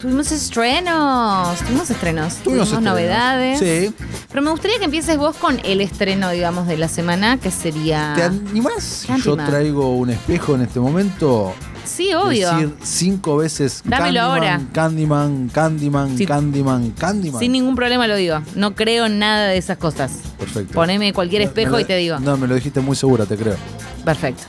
Tuvimos 0.00 0.30
estrenos, 0.30 1.58
tuvimos 1.58 1.90
estrenos, 1.90 2.34
Tuvimos 2.44 2.68
estrenos. 2.68 2.84
novedades. 2.84 3.58
Sí. 3.58 3.92
Pero 4.30 4.42
me 4.42 4.52
gustaría 4.52 4.78
que 4.78 4.84
empieces 4.84 5.16
vos 5.18 5.34
con 5.34 5.58
el 5.64 5.80
estreno, 5.80 6.30
digamos, 6.30 6.68
de 6.68 6.76
la 6.76 6.86
semana, 6.86 7.36
que 7.38 7.50
sería. 7.50 8.12
¿Te 8.14 8.22
animás? 8.22 9.06
¿Te 9.08 9.20
Yo 9.20 9.36
traigo 9.36 9.96
un 9.96 10.10
espejo 10.10 10.54
en 10.54 10.60
este 10.62 10.78
momento. 10.78 11.52
Sí, 11.84 12.14
obvio. 12.14 12.48
Decir 12.52 12.74
cinco 12.80 13.38
veces 13.38 13.82
Dámelo 13.84 14.20
ahora. 14.20 14.60
Candyman, 14.72 15.48
Candyman, 15.52 16.16
Sí. 16.16 16.26
Candyman, 16.26 16.92
Candyman. 16.92 17.40
Sin 17.40 17.50
ningún 17.50 17.74
problema 17.74 18.06
lo 18.06 18.14
digo. 18.14 18.40
No 18.54 18.76
creo 18.76 19.06
en 19.06 19.18
nada 19.18 19.48
de 19.48 19.56
esas 19.58 19.78
cosas. 19.78 20.12
Perfecto. 20.38 20.74
Poneme 20.74 21.12
cualquier 21.12 21.42
espejo 21.42 21.72
lo- 21.72 21.80
y 21.80 21.84
te 21.84 21.96
digo. 21.96 22.20
No, 22.20 22.36
me 22.36 22.46
lo 22.46 22.54
dijiste 22.54 22.78
muy 22.78 22.94
segura, 22.94 23.26
te 23.26 23.36
creo. 23.36 23.56
Perfecto. 24.04 24.44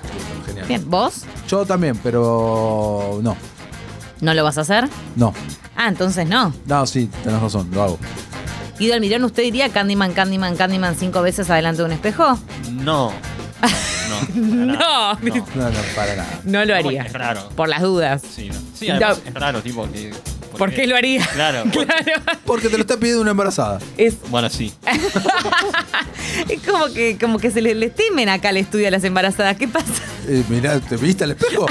Genial. 0.46 0.68
Bien, 0.68 0.88
¿vos? 0.88 1.24
Yo 1.48 1.66
también, 1.66 2.00
pero 2.04 3.20
no, 3.24 3.36
¿No 4.22 4.34
lo 4.34 4.44
vas 4.44 4.58
a 4.58 4.62
hacer? 4.62 4.88
no. 5.16 5.34
Ah, 5.82 5.88
entonces 5.88 6.28
no. 6.28 6.54
No, 6.66 6.86
sí, 6.86 7.10
tenés 7.24 7.42
razón, 7.42 7.70
lo 7.72 7.82
hago. 7.84 8.00
Guido 8.78 8.96
Almirón, 8.96 9.24
¿usted 9.24 9.44
diría 9.44 9.70
Candyman, 9.70 10.12
Candyman, 10.14 10.58
Candyman 10.58 10.96
cinco 10.98 11.22
veces 11.22 11.50
adelante 11.50 11.82
de 11.82 11.86
un 11.86 11.92
espejo? 11.94 12.38
No. 12.72 13.14
No. 14.10 14.42
No. 14.42 14.76
No. 14.76 15.14
No, 15.56 15.70
no, 15.70 15.80
para 15.96 16.16
nada. 16.16 16.40
No 16.44 16.66
lo 16.66 16.74
haría. 16.76 17.04
Es 17.04 17.14
raro. 17.14 17.48
Por 17.56 17.70
las 17.70 17.82
dudas. 17.82 18.24
Sí, 18.36 18.50
no. 18.50 18.56
sí 18.74 18.90
además 18.90 19.20
No. 19.24 19.30
es 19.30 19.34
raro, 19.36 19.62
tipo 19.62 19.88
que. 19.92 20.12
¿Por 20.58 20.74
qué 20.74 20.88
lo 20.88 20.96
haría? 20.96 21.24
Claro. 21.28 21.64
Claro. 21.72 22.40
Porque 22.44 22.70
te 22.70 22.78
lo 22.78 22.82
está 22.82 22.98
pidiendo 22.98 23.22
una 23.22 23.32
embarazada. 23.32 23.80
Es, 23.98 24.16
Bueno, 24.30 24.50
sí. 24.50 24.74
es 26.50 26.62
como 26.64 26.88
que 26.88 27.18
como 27.20 27.38
que 27.38 27.52
se 27.52 27.62
les, 27.62 27.78
les 27.78 27.94
temen 27.94 28.30
acá 28.30 28.50
al 28.50 28.58
estudio 28.58 28.88
a 28.88 28.92
las 28.92 29.04
embarazadas. 29.04 29.56
¿Qué 29.58 29.68
pasa? 29.68 29.92
Eh, 30.28 30.44
mirá, 30.50 30.80
¿te 30.80 30.98
viste 30.98 31.24
al 31.26 31.32
espejo? 31.32 31.68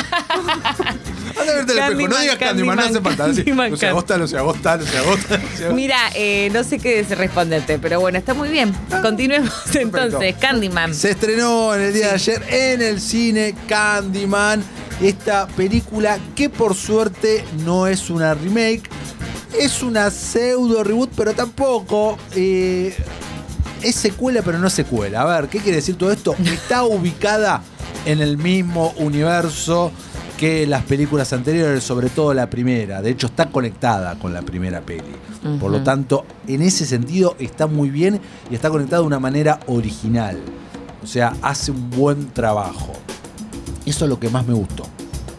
Anda 1.49 1.53
a 1.53 1.57
verte 1.57 1.81
al 1.81 1.93
espejo. 1.93 2.09
No 2.09 2.21
digas 2.21 2.37
Candyman, 2.37 2.77
no 2.77 2.83
hace 2.83 3.01
falta. 3.01 3.29
No 3.29 3.77
se 3.77 3.87
agosta, 3.87 4.19
no 4.19 4.27
se 4.27 4.39
agosta, 4.39 4.77
no 4.77 4.85
se 4.85 4.99
agota. 4.99 5.41
Mira, 5.73 5.99
eh, 6.15 6.51
no 6.53 6.65
sé 6.65 6.79
qué 6.79 7.03
responderte, 7.11 7.79
pero 7.79 8.01
bueno, 8.01 8.19
está 8.19 8.35
muy 8.35 8.49
bien. 8.49 8.75
Continuemos 9.03 9.53
entonces. 9.75 10.37
Candyman. 10.37 10.95
Se 10.95 11.11
estrenó 11.13 11.75
en 11.75 11.83
el 11.83 11.93
día 11.93 12.09
de 12.09 12.15
ayer 12.15 12.43
en 12.51 12.83
el 12.83 13.01
cine 13.01 13.55
Candyman, 13.69 14.63
esta 15.03 15.47
película 15.49 16.19
que 16.35 16.49
por 16.51 16.75
suerte 16.75 17.45
no 17.65 17.87
es 17.87 18.11
una 18.11 18.35
remake, 18.35 18.89
es 19.59 19.83
una 19.83 20.11
pseudo 20.11 20.85
reboot, 20.85 21.11
pero 21.17 21.33
tampoco 21.35 22.19
eh, 22.35 22.95
es 23.83 23.95
secuela, 23.95 24.43
pero 24.43 24.59
no 24.59 24.67
es 24.67 24.73
secuela. 24.73 25.23
A 25.23 25.41
ver, 25.41 25.49
¿qué 25.49 25.59
quiere 25.59 25.77
decir 25.77 25.97
todo 25.97 26.13
esto? 26.13 26.35
Está 26.45 26.85
ubicada 26.85 27.63
en 28.05 28.21
el 28.21 28.39
mismo 28.39 28.95
universo 28.97 29.93
que 30.39 30.67
las 30.69 30.85
películas 30.85 31.33
anteriores, 31.33 31.83
sobre 31.83 32.09
todo 32.09 32.33
la 32.33 32.49
primera. 32.49 33.03
De 33.03 33.11
hecho, 33.11 33.27
está 33.27 33.51
conectada 33.51 34.17
con 34.19 34.33
la 34.33 34.41
primera 34.41 34.81
peli. 34.81 35.03
Por 35.61 35.71
lo 35.71 35.83
tanto, 35.83 36.25
en 36.47 36.63
ese 36.63 36.87
sentido 36.87 37.35
está 37.39 37.67
muy 37.67 37.91
bien 37.91 38.21
y 38.51 38.55
está 38.55 38.71
conectada 38.71 39.03
de 39.03 39.07
una 39.07 39.19
manera 39.19 39.59
original. 39.67 40.39
O 41.03 41.07
sea, 41.07 41.35
hace 41.43 41.73
un 41.73 41.91
buen 41.91 42.29
trabajo. 42.31 42.93
Eso 43.85 44.05
es 44.05 44.09
lo 44.09 44.21
que 44.21 44.31
más 44.31 44.47
me 44.47 44.55
gustó 44.55 44.85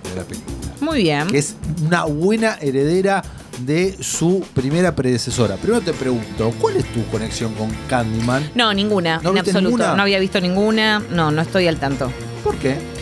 de 0.09 0.15
la 0.17 0.23
película. 0.23 0.55
Muy 0.81 1.03
bien. 1.03 1.27
Que 1.27 1.37
es 1.37 1.55
una 1.85 2.03
buena 2.03 2.57
heredera 2.61 3.23
de 3.65 3.95
su 4.01 4.45
primera 4.53 4.95
predecesora. 4.95 5.55
Primero 5.55 5.81
te 5.81 5.93
pregunto, 5.93 6.53
¿cuál 6.59 6.75
es 6.75 6.85
tu 6.91 7.05
conexión 7.07 7.53
con 7.53 7.69
Candyman? 7.87 8.51
No, 8.53 8.73
ninguna, 8.73 9.21
¿No 9.23 9.31
en 9.31 9.37
absoluto. 9.37 9.61
ninguna? 9.61 9.95
No 9.95 10.01
había 10.01 10.19
visto 10.19 10.41
ninguna. 10.41 10.99
No, 11.11 11.31
no 11.31 11.41
estoy 11.41 11.67
al 11.67 11.77
tanto. 11.77 12.11
¿Por 12.43 12.55
qué? 12.55 12.98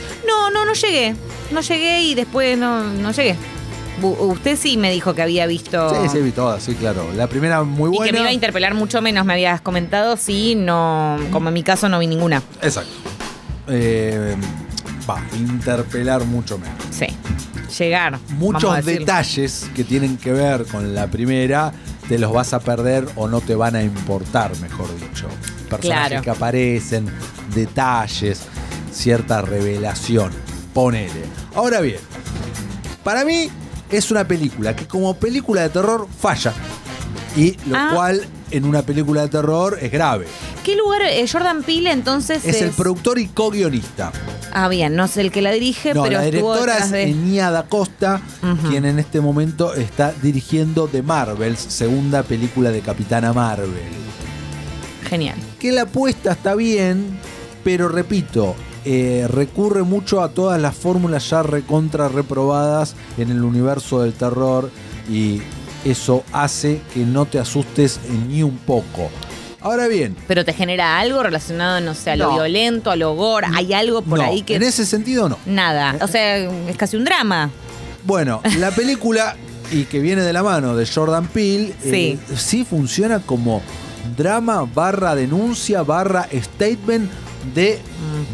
No, 0.67 0.73
llegué. 0.73 1.15
No 1.51 1.61
llegué 1.61 2.01
y 2.01 2.15
después 2.15 2.57
no, 2.57 2.83
no 2.83 3.11
llegué. 3.11 3.35
Usted 4.01 4.55
sí 4.57 4.77
me 4.77 4.91
dijo 4.91 5.15
que 5.15 5.23
había 5.23 5.47
visto. 5.47 5.89
Sí, 6.03 6.09
sí, 6.11 6.19
vi 6.21 6.31
todas, 6.31 6.61
sí, 6.61 6.75
claro. 6.75 7.07
La 7.15 7.27
primera 7.27 7.63
muy 7.63 7.89
Y 7.89 7.97
buena. 7.97 8.05
que 8.05 8.13
me 8.13 8.19
iba 8.19 8.29
a 8.29 8.33
interpelar 8.33 8.73
mucho 8.75 9.01
menos, 9.01 9.25
me 9.25 9.33
habías 9.33 9.59
comentado. 9.61 10.17
Sí, 10.17 10.53
no. 10.55 11.17
Como 11.31 11.47
en 11.49 11.53
mi 11.55 11.63
caso 11.63 11.89
no 11.89 11.97
vi 11.97 12.05
ninguna. 12.07 12.43
Exacto. 12.61 12.91
Eh, 13.69 14.35
va, 15.09 15.19
interpelar 15.35 16.23
mucho 16.25 16.59
menos. 16.59 16.75
Sí. 16.91 17.07
Llegar. 17.79 18.19
Muchos 18.37 18.85
detalles 18.85 19.69
que 19.75 19.83
tienen 19.83 20.17
que 20.17 20.31
ver 20.31 20.65
con 20.65 20.93
la 20.93 21.07
primera 21.07 21.73
te 22.07 22.17
los 22.19 22.31
vas 22.31 22.53
a 22.53 22.59
perder 22.59 23.05
o 23.15 23.27
no 23.27 23.41
te 23.41 23.55
van 23.55 23.75
a 23.75 23.83
importar, 23.83 24.55
mejor 24.59 24.87
dicho. 24.99 25.27
Personajes 25.69 26.07
Claro. 26.09 26.21
que 26.23 26.29
aparecen, 26.29 27.07
detalles, 27.53 28.41
cierta 28.93 29.41
revelación. 29.41 30.31
Ponele. 30.77 31.23
Ahora 31.55 31.81
bien, 31.81 31.97
para 33.03 33.25
mí 33.25 33.49
es 33.89 34.11
una 34.11 34.27
película 34.27 34.75
que 34.75 34.85
como 34.85 35.15
película 35.15 35.63
de 35.63 35.69
terror 35.69 36.07
falla. 36.19 36.53
Y 37.35 37.57
lo 37.67 37.75
Ah. 37.75 37.89
cual 37.95 38.23
en 38.51 38.63
una 38.63 38.83
película 38.83 39.23
de 39.23 39.29
terror 39.29 39.79
es 39.81 39.91
grave. 39.91 40.27
¿Qué 40.63 40.75
lugar? 40.75 41.01
eh, 41.01 41.25
Jordan 41.27 41.63
Peele 41.63 41.91
entonces 41.91 42.45
Es 42.45 42.61
el 42.61 42.69
productor 42.69 43.17
y 43.17 43.25
co-guionista. 43.25 44.11
Ah, 44.53 44.67
bien, 44.69 44.95
no 44.95 45.07
sé 45.07 45.21
el 45.21 45.31
que 45.31 45.41
la 45.41 45.49
dirige, 45.49 45.95
No, 45.95 46.03
pero 46.03 46.19
la 46.19 46.21
directora 46.25 46.77
es 46.77 46.91
de... 46.91 47.11
Da 47.37 47.63
Costa, 47.63 48.21
quien 48.69 48.85
en 48.85 48.99
este 48.99 49.19
momento 49.19 49.73
está 49.73 50.13
dirigiendo 50.21 50.87
The 50.87 51.01
Marvels, 51.01 51.57
segunda 51.59 52.21
película 52.21 52.69
de 52.69 52.81
Capitana 52.81 53.33
Marvel. 53.33 53.71
Genial. 55.09 55.37
Que 55.59 55.71
la 55.71 55.83
apuesta 55.83 56.33
está 56.33 56.53
bien, 56.53 57.17
pero 57.63 57.89
repito, 57.89 58.55
eh, 58.89 59.27
recurre 59.27 59.83
mucho 59.83 60.21
a 60.21 60.29
todas 60.29 60.61
las 60.61 60.73
fórmulas 60.73 61.29
ya 61.29 61.43
recontra 61.43 62.07
reprobadas 62.07 62.95
en 63.17 63.31
el 63.31 63.43
universo 63.43 64.01
del 64.01 64.13
terror 64.13 64.71
y 65.11 65.41
eso 65.83 66.23
hace 66.31 66.79
que 66.93 67.01
no 67.01 67.25
te 67.25 67.37
asustes 67.37 67.99
ni 68.29 68.43
un 68.43 68.57
poco. 68.57 69.09
Ahora 69.59 69.89
bien, 69.89 70.15
Pero 70.27 70.45
te 70.45 70.53
genera 70.53 70.99
algo 70.99 71.21
relacionado, 71.21 71.81
no 71.81 71.93
sé, 71.95 72.11
a 72.11 72.15
lo 72.15 72.27
No. 72.29 72.33
violento, 72.35 72.89
a 72.89 72.95
lo 72.95 73.13
gore. 73.15 73.47
Hay 73.53 73.73
algo 73.73 74.01
por 74.01 74.19
no, 74.19 74.23
ahí 74.23 74.41
que. 74.43 74.55
en 74.55 74.63
ese 74.63 74.85
sentido 74.85 75.27
no. 75.27 75.37
Nada. 75.45 75.97
O 76.01 76.07
sea, 76.07 76.37
es 76.37 76.77
casi 76.77 76.95
un 76.95 77.03
drama. 77.03 77.49
Bueno, 78.05 78.39
la 78.59 78.71
película, 78.71 79.35
y 79.71 79.83
que 79.83 79.99
viene 79.99 80.21
de 80.21 80.31
la 80.31 80.43
mano 80.43 80.77
de 80.77 80.85
Jordan 80.87 81.27
Peele, 81.27 81.73
eh, 81.83 82.17
sí 82.37 82.63
funciona 82.63 83.19
como 83.19 83.61
drama 84.15 84.65
barra 84.73 85.13
denuncia 85.15 85.83
barra 85.83 86.29
statement 86.33 87.11
de 87.53 87.79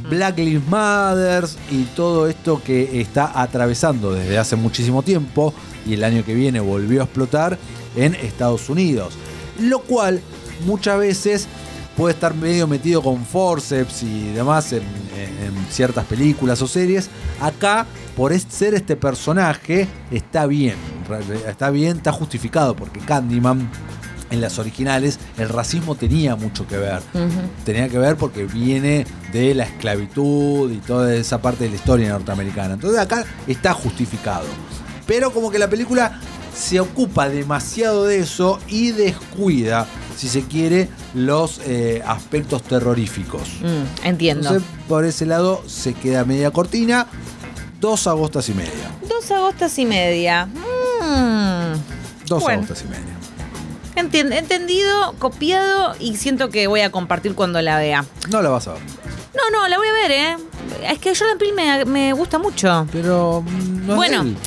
Black 0.10 0.38
Lives 0.38 0.68
Matter 0.68 1.46
y 1.72 1.84
todo 1.96 2.28
esto 2.28 2.62
que 2.64 3.02
está 3.02 3.40
atravesando 3.42 4.12
desde 4.14 4.38
hace 4.38 4.56
muchísimo 4.56 5.02
tiempo 5.04 5.54
y 5.86 5.94
el 5.94 6.04
año 6.04 6.24
que 6.24 6.34
viene 6.34 6.60
volvió 6.60 7.02
a 7.02 7.04
explotar 7.06 7.58
en 7.96 8.16
Estados 8.16 8.70
Unidos. 8.70 9.14
Lo 9.60 9.80
cual 9.80 10.22
muchas 10.66 10.98
veces 11.00 11.48
puede 11.98 12.14
estar 12.16 12.34
medio 12.34 12.68
metido 12.68 13.02
con 13.02 13.24
forceps 13.26 14.04
y 14.04 14.32
demás 14.34 14.74
en, 14.74 14.80
en- 14.82 15.54
ciertas 15.70 16.06
películas 16.06 16.62
o 16.62 16.68
series. 16.68 17.10
Acá, 17.40 17.86
por 18.16 18.38
ser 18.40 18.74
este 18.76 18.96
personaje, 18.96 19.88
está 20.12 20.46
bien. 20.46 20.76
Está 21.48 21.70
bien, 21.72 21.98
está 21.98 22.12
justificado 22.12 22.76
porque 22.76 23.00
Candyman 23.00 23.70
en 24.34 24.42
las 24.42 24.58
originales 24.60 25.20
el 25.38 25.48
racismo 25.48 25.96
tenía 25.96 26.36
mucho 26.36 26.68
que 26.68 26.78
ver. 26.78 27.02
Tenía 27.64 27.88
que 27.88 27.98
ver 28.00 28.18
porque 28.18 28.46
viene 28.46 29.06
de 29.32 29.54
la 29.54 29.64
esclavitud 29.64 30.72
y 30.72 30.78
toda 30.78 31.14
esa 31.16 31.42
parte 31.42 31.66
de 31.66 31.70
la 31.70 31.76
historia 31.76 32.10
norteamericana. 32.10 32.74
Entonces 32.74 33.00
acá 33.00 33.24
está 33.48 33.74
justificado. 33.74 34.46
Pero 35.06 35.32
como 35.32 35.52
que 35.52 35.60
la 35.60 35.70
película 35.70 36.20
se 36.56 36.80
ocupa 36.80 37.30
demasiado 37.30 38.06
de 38.06 38.20
eso 38.20 38.60
y 38.68 38.92
descuida, 38.92 39.86
si 40.18 40.28
se 40.30 40.44
quiere, 40.44 40.90
los 41.14 41.60
eh, 41.66 42.02
aspectos 42.06 42.64
terroríficos. 42.64 43.42
Mm, 43.62 44.06
entiendo. 44.08 44.48
Entonces, 44.50 44.70
por 44.88 45.06
ese 45.06 45.26
lado 45.26 45.64
se 45.68 45.94
queda 45.94 46.26
media 46.26 46.52
cortina, 46.52 47.08
dos 47.80 48.08
agostas 48.08 48.50
y 48.50 48.54
media. 48.54 48.92
Dos 49.08 49.30
agostas 49.32 49.78
y 49.78 49.86
media. 49.86 50.46
Mm. 50.46 51.74
Dos 52.28 52.42
Bueno. 52.44 52.64
agostas 52.64 52.84
y 52.84 52.88
media. 52.90 53.14
Entendido, 54.20 55.14
copiado 55.20 55.96
y 56.00 56.18
siento 56.18 56.50
que 56.50 56.68
voy 56.68 56.82
a 56.82 56.92
compartir 56.92 57.36
cuando 57.36 57.62
la 57.62 57.78
vea. 57.78 58.06
No 58.30 58.42
la 58.42 58.50
vas 58.50 58.68
a 58.68 58.74
ver. 58.74 58.82
No, 59.36 59.50
no, 59.60 59.68
la 59.68 59.78
voy 59.78 59.88
a 59.88 59.94
ver, 59.94 60.12
¿eh? 60.12 60.38
Es 60.90 61.00
que 61.00 61.16
Jordan 61.16 61.38
Peele 61.38 61.54
me, 61.54 61.86
me 61.86 62.14
gusta 62.14 62.38
mucho. 62.38 62.88
Pero 62.92 63.42
mm, 63.46 63.88
no 63.88 63.94
es 63.94 63.96
Bueno, 63.98 64.22
él. 64.22 64.38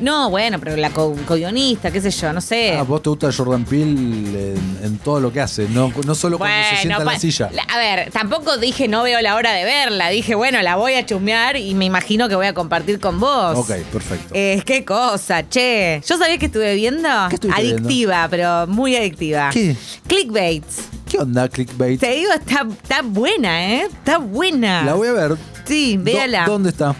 No, 0.00 0.28
bueno, 0.30 0.58
pero 0.60 0.76
la 0.76 0.90
co- 0.90 1.16
co-guionista, 1.26 1.90
qué 1.90 2.00
sé 2.00 2.10
yo, 2.10 2.32
no 2.32 2.40
sé. 2.40 2.76
Ah, 2.78 2.82
vos 2.82 3.02
te 3.02 3.08
gusta 3.08 3.32
Jordan 3.32 3.64
Peele 3.64 4.52
en, 4.52 4.78
en 4.82 4.98
todo 4.98 5.20
lo 5.20 5.32
que 5.32 5.40
hace, 5.40 5.68
no, 5.68 5.92
no 6.04 6.14
solo 6.14 6.36
cuando 6.38 6.56
se 6.70 6.76
sienta 6.82 6.98
en 7.00 7.04
la 7.06 7.12
pa- 7.12 7.18
silla. 7.18 7.48
la- 7.52 7.62
a 7.62 7.78
ver, 7.78 8.10
tampoco 8.10 8.58
dije 8.58 8.88
no 8.88 9.02
veo 9.02 9.20
la 9.22 9.34
hora 9.36 9.52
de 9.52 9.64
verla. 9.64 10.08
Dije, 10.10 10.34
bueno, 10.34 10.60
la 10.62 10.76
voy 10.76 10.94
a 10.94 11.06
chusmear 11.06 11.56
y 11.56 11.74
me 11.74 11.86
imagino 11.86 12.28
que 12.28 12.34
voy 12.34 12.46
a 12.46 12.52
compartir 12.54 13.00
con 13.00 13.18
vos. 13.20 13.56
Ok, 13.58 13.70
perfecto. 13.92 14.34
Eh, 14.34 14.62
qué 14.66 14.84
cosa, 14.84 15.48
che. 15.48 16.02
¿Yo 16.06 16.18
sabía 16.18 16.36
que 16.38 16.46
estuve 16.46 16.74
viendo? 16.74 17.08
¿Qué 17.30 17.36
estuviste 17.36 17.60
adictiva, 17.62 18.26
pero 18.30 18.66
muy 18.66 18.96
adictiva. 18.96 19.50
¿Qué? 19.52 19.76
Clickbaits. 20.06 20.82
¿Qué 21.08 21.18
onda, 21.18 21.48
clickbait? 21.48 22.00
Te 22.00 22.10
digo, 22.12 22.32
está, 22.32 22.66
está 22.82 23.00
buena, 23.02 23.72
¿eh? 23.74 23.82
Está 23.82 24.18
buena. 24.18 24.82
La 24.82 24.94
voy 24.94 25.08
a 25.08 25.12
ver. 25.12 25.36
Sí, 25.64 25.96
Do- 25.96 26.04
véala. 26.04 26.44
¿Dónde 26.46 26.70
está? 26.70 26.94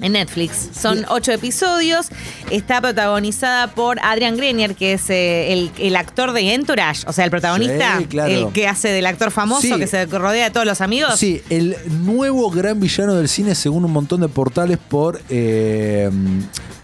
En 0.00 0.12
Netflix. 0.12 0.68
Son 0.80 1.04
ocho 1.08 1.32
episodios. 1.32 2.06
Está 2.50 2.80
protagonizada 2.80 3.66
por 3.74 3.98
Adrian 4.00 4.36
Grenier, 4.36 4.76
que 4.76 4.92
es 4.92 5.10
eh, 5.10 5.52
el, 5.52 5.70
el 5.78 5.96
actor 5.96 6.32
de 6.32 6.54
Entourage. 6.54 7.02
O 7.08 7.12
sea, 7.12 7.24
el 7.24 7.30
protagonista. 7.32 7.98
Sí, 7.98 8.04
claro. 8.06 8.32
El 8.32 8.52
que 8.52 8.68
hace 8.68 8.88
del 8.88 9.06
actor 9.06 9.32
famoso, 9.32 9.62
Sí. 9.62 9.74
que 9.76 9.86
se 9.88 10.06
rodea 10.06 10.44
de 10.44 10.50
todos 10.52 10.66
los 10.66 10.80
amigos. 10.80 11.18
Sí, 11.18 11.42
el 11.50 11.76
nuevo 12.04 12.48
gran 12.50 12.78
villano 12.78 13.16
del 13.16 13.28
cine, 13.28 13.54
según 13.56 13.84
un 13.84 13.92
montón 13.92 14.20
de 14.20 14.28
portales, 14.28 14.78
por. 14.78 15.20
eh, 15.30 16.08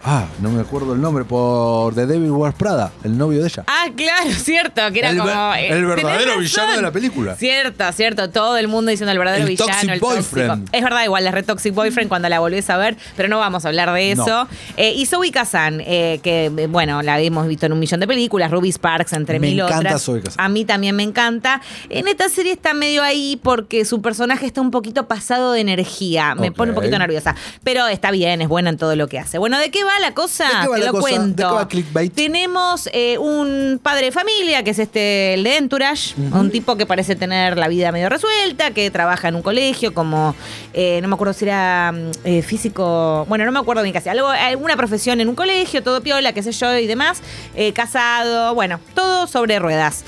ah, 0.05 0.27
no 0.41 0.51
me 0.51 0.61
acuerdo 0.61 0.93
el 0.95 1.01
nombre, 1.01 1.25
por 1.25 1.95
The 1.95 2.07
Devil 2.07 2.31
Wears 2.31 2.57
Prada, 2.57 2.93
el 3.03 3.17
novio 3.17 3.41
de 3.41 3.49
ella. 3.49 3.65
Ah, 3.67 3.87
claro, 3.97 4.31
cierto, 4.37 4.81
que 4.93 4.99
era 5.01 5.11
El 5.11 5.19
como. 5.19 5.31
eh, 5.55 5.69
el 5.71 5.85
verdadero 5.87 6.19
tenés 6.19 6.27
razón. 6.27 6.41
villano 6.41 6.73
de 6.77 6.83
la 6.83 6.93
película. 6.93 7.37
Cierto, 7.37 7.93
cierto. 7.93 8.31
Todo 8.31 8.57
el 8.57 8.69
mundo 8.69 8.91
diciendo 8.91 9.13
el 9.13 9.19
verdadero 9.19 9.45
El 9.45 9.49
villano. 9.51 9.71
toxic 9.73 9.91
el 9.91 10.01
boyfriend. 10.01 10.49
tóxico. 10.51 10.77
Es 10.77 10.83
verdad, 10.85 11.05
igual, 11.05 11.25
la 11.25 11.31
Red 11.31 11.45
Toxic 11.47 11.75
Boyfriend 11.75 12.09
cuando 12.09 12.29
la 12.29 12.41
volvés 12.41 12.69
a 12.71 12.77
ver, 12.77 12.97
pero 13.17 13.29
no 13.29 13.39
vamos 13.39 13.65
a 13.65 13.69
hablar 13.69 13.93
de 13.93 14.13
eso. 14.13 14.27
No. 14.27 14.49
Eh, 14.77 14.93
y 14.95 15.07
Zoe 15.07 15.31
Kazan, 15.31 15.81
eh, 15.81 16.21
que, 16.23 16.47
eh, 16.47 16.67
bueno, 16.67 17.03
la 17.03 17.21
hemos 17.21 17.47
visto 17.47 17.67
en 17.67 17.73
un 17.73 17.79
millón 17.79 18.01
de 18.01 18.07
películas, 18.07 18.51
Ruby 18.51 18.71
Sparks, 18.73 19.13
entre 19.15 19.39
Me 19.41 19.49
mil 19.49 19.61
encanta 19.61 19.79
otras. 19.79 20.03
Zoe 20.03 20.21
Kazan. 20.23 20.45
A 20.45 20.49
mí 20.49 20.65
también 20.65 20.97
me 20.97 21.03
encanta. 21.03 21.61
En 21.89 22.09
esta 22.09 22.29
serie 22.29 22.53
está 22.53 22.75
medio 22.75 23.03
ahí 23.03 23.39
porque 23.43 23.85
su 23.85 24.01
personaje 24.03 24.47
está 24.47 24.61
un 24.61 24.71
poquito 24.71 25.07
pasado 25.09 25.53
de 25.53 25.61
energía. 25.61 26.35
Me 26.35 26.53
pone 26.53 26.73
un 26.73 26.75
poquito 26.77 26.99
nerviosa. 26.99 27.35
Pero 27.63 27.87
está 27.89 28.11
bien, 28.11 28.43
es 28.43 28.49
buena 28.49 28.71
en 28.71 28.77
todo 28.77 28.97
lo 28.97 29.09
que 29.09 29.19
hace. 29.19 29.39
Bueno, 29.39 29.59
¿de 29.59 29.71
qué 29.71 29.83
va 29.85 29.94
la 30.01 30.15
cosa? 30.15 30.45
¿De 30.45 30.51
qué 30.63 30.69
va 30.69 30.75
Te 30.75 30.81
la 30.81 30.87
lo 30.87 30.93
cosa? 30.93 31.03
cuento. 31.03 31.43
¿De 31.43 31.49
qué 31.49 31.55
va 31.55 31.69
Clickbait? 31.69 32.15
Tenemos 32.15 32.89
eh, 32.93 33.19
un 33.19 33.81
padre 33.83 34.07
de 34.07 34.13
familia, 34.13 34.63
que 34.63 34.71
es 34.71 34.79
este, 34.79 35.35
el 35.35 35.45
de 35.45 35.57
Entourage, 35.57 36.15
un 36.33 36.51
tipo 36.51 36.77
que 36.77 36.87
parece 36.87 37.17
tener 37.17 37.57
la 37.57 37.69
vida 37.69 37.91
medio 37.91 38.09
resuelta, 38.09 38.73
que 38.73 38.91
trabaja 38.91 39.29
en 39.29 39.37
un 39.37 39.43
colegio 39.43 39.95
como, 39.95 40.35
eh, 40.73 41.01
no 41.03 41.09
me 41.09 41.15
acuerdo 41.15 41.33
si 41.33 41.47
era 41.47 41.93
mm, 41.93 42.11
eh, 42.25 42.43
físico, 42.43 43.25
bueno, 43.29 43.45
no 43.45 43.53
me 43.53 43.59
acuerdo 43.59 43.83
bien 43.83 43.95
algo, 44.09 44.29
alguna 44.29 44.77
profesión 44.77 45.21
en 45.21 45.29
un 45.29 45.35
colegio, 45.35 45.83
todo 45.83 46.01
piola, 46.03 46.33
qué 46.33 46.43
sé 46.43 46.53
yo, 46.53 46.77
y 46.77 46.87
demás, 46.87 47.23
eh, 47.55 47.73
casado, 47.73 48.55
bueno, 48.55 48.81
todo 48.95 49.27
sobre 49.27 49.59
ruedas. 49.59 50.05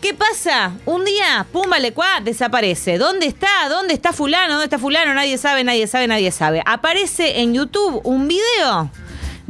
¿Qué 0.00 0.14
pasa? 0.14 0.72
Un 0.86 1.04
día, 1.04 1.46
pum, 1.52 1.68
vale, 1.68 1.92
cuá, 1.92 2.20
desaparece. 2.24 2.96
¿Dónde 2.96 3.26
está? 3.26 3.68
¿Dónde 3.68 3.92
está 3.92 4.14
fulano? 4.14 4.54
¿Dónde 4.54 4.64
está 4.64 4.78
fulano? 4.78 5.12
Nadie 5.12 5.36
sabe, 5.36 5.62
nadie 5.62 5.86
sabe, 5.86 6.06
nadie 6.06 6.30
sabe. 6.32 6.62
Aparece 6.64 7.40
en 7.40 7.52
YouTube 7.52 8.00
un 8.04 8.26
video 8.26 8.90